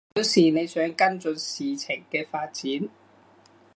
[0.15, 2.89] 表示你想跟進事情嘅發展